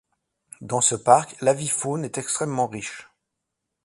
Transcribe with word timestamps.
Dans 0.61 0.81
ce 0.81 0.95
parc 0.95 1.39
l'avifaune 1.41 2.05
est 2.05 2.17
extrêmement 2.17 2.65
riche. 2.65 3.07